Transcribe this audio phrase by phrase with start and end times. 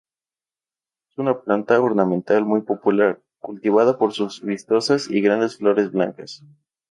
[1.11, 6.43] Es una planta ornamental muy popular, cultivada por sus vistosas y grandes flores blancas.